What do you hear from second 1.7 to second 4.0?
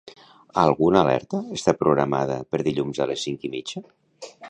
programada per dilluns a les cinc i mitja?